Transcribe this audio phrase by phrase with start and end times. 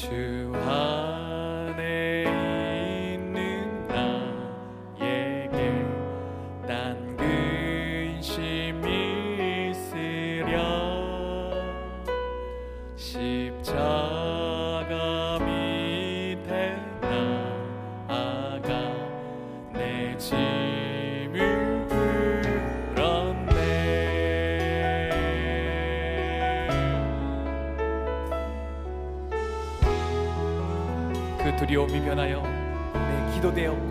[0.00, 2.24] 주 안에
[3.12, 5.58] 있는 나에게
[6.66, 8.86] 난 근심이
[9.68, 10.56] 있으랴
[12.96, 14.19] 십자
[31.70, 32.42] 두려움이 변하여
[32.92, 33.89] 내 기도되었고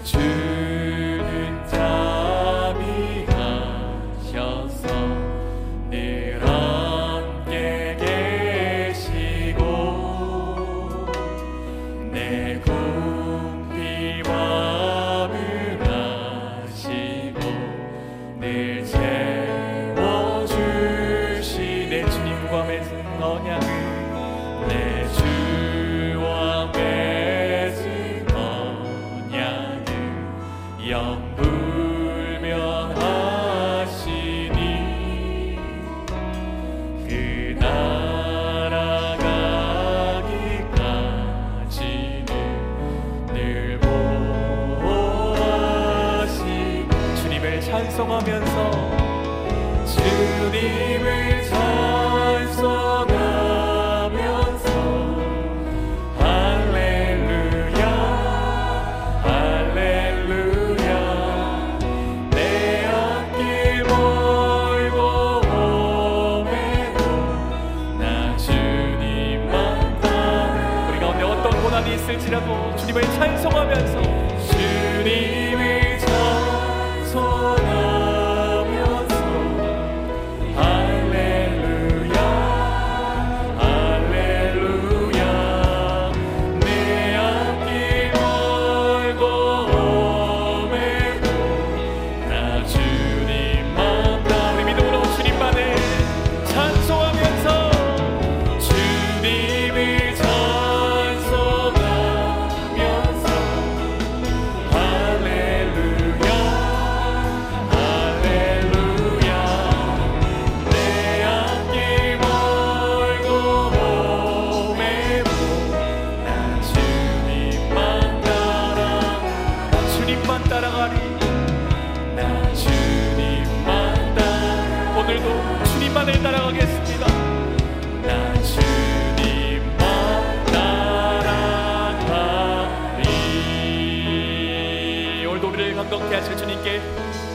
[0.00, 0.29] to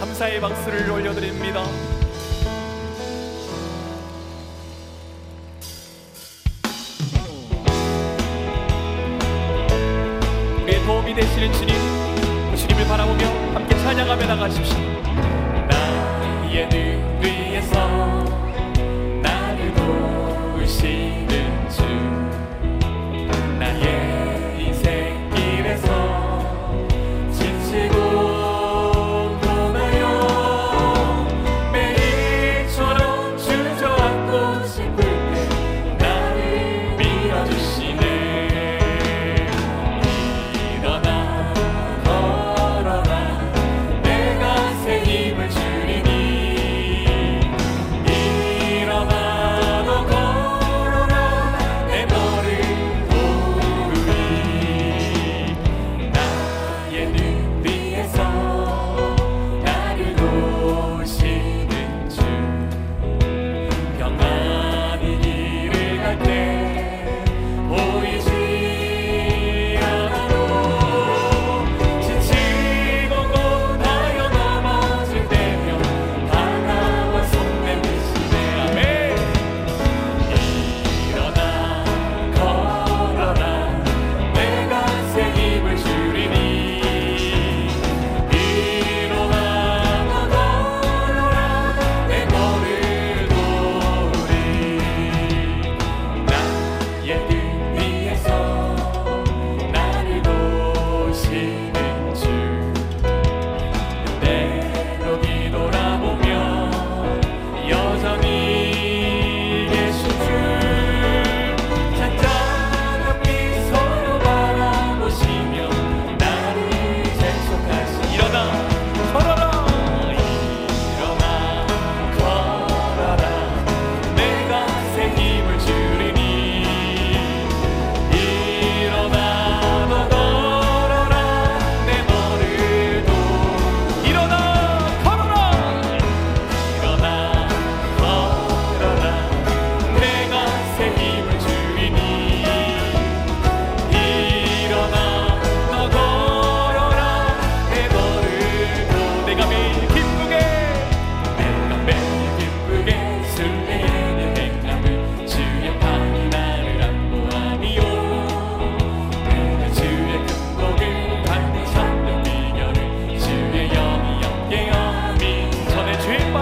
[0.00, 1.62] 감사의 박수를 올려드립니다.
[10.62, 11.74] 우리의 도움이 되시는 주님,
[12.50, 15.27] 그 주님을 바라보며 함께 찬양하며 나가십시오.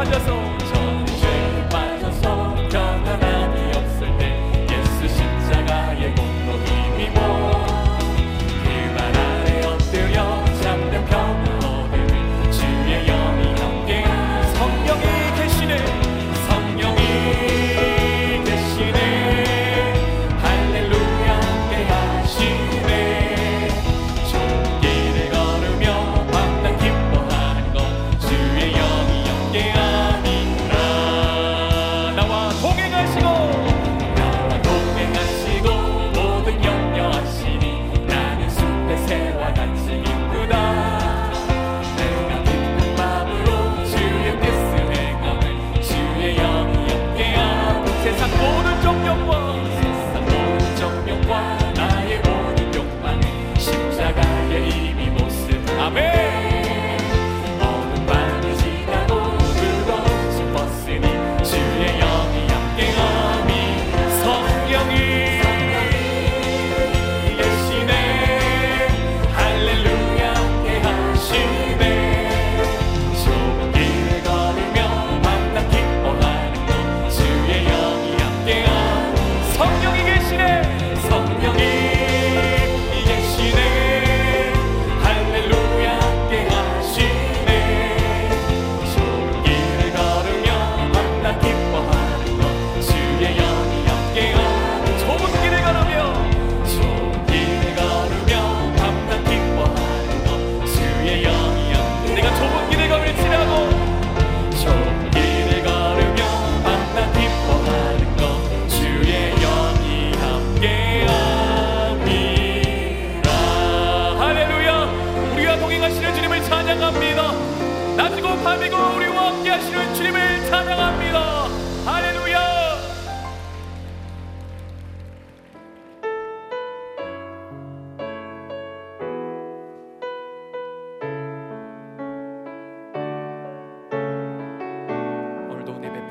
[0.08, 0.45] 歌手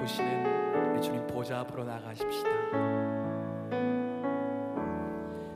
[0.05, 2.49] 베푸시는 우리 주님 보좌 앞으로 나가십시다.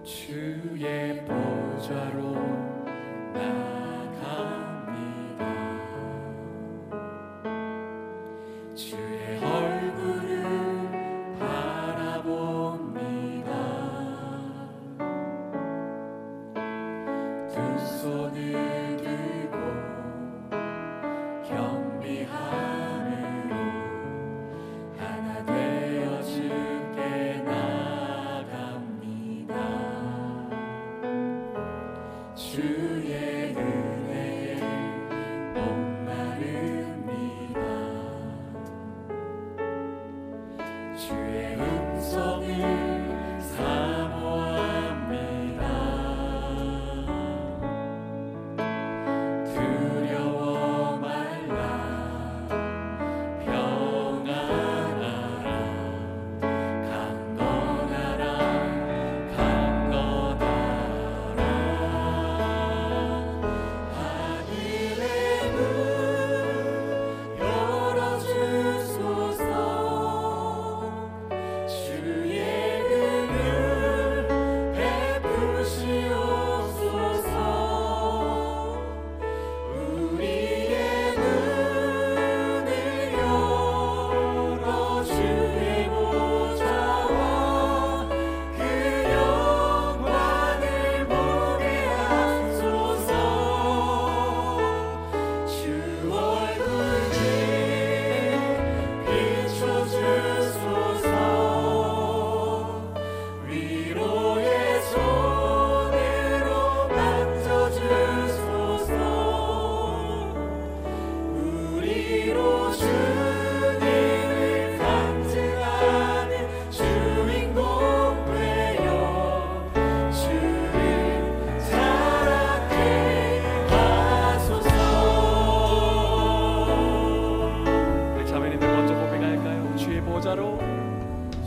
[0.03, 2.38] 주의 보좌로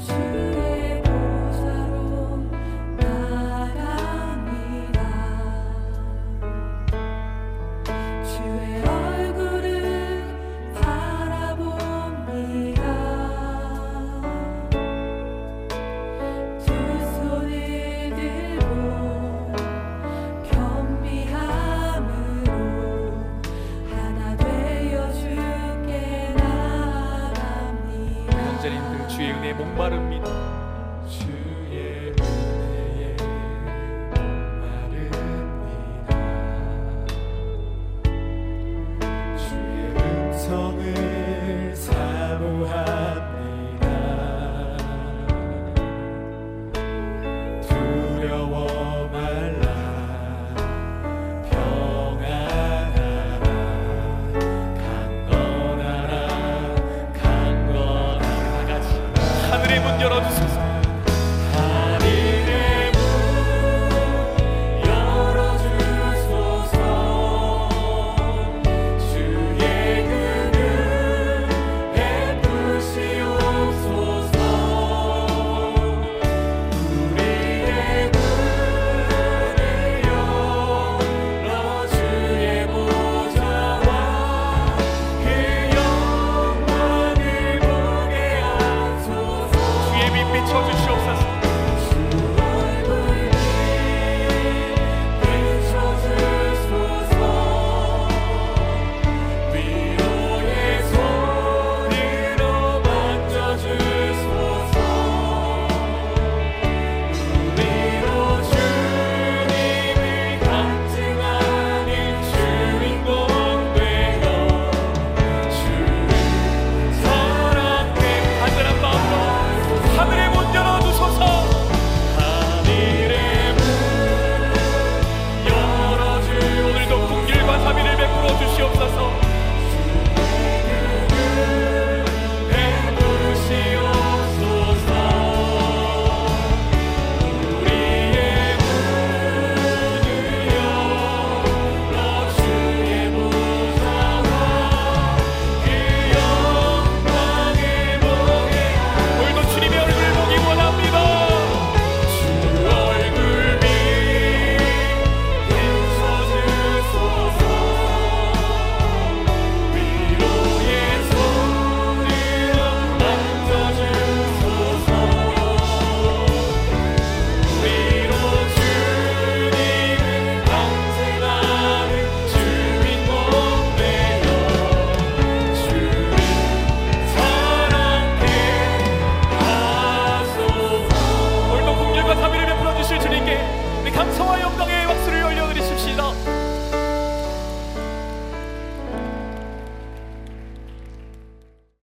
[0.08, 0.51] to
[28.62, 30.30] 자님들 주의 은혜 목마릅니다.